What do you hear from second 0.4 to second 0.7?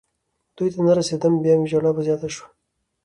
دوی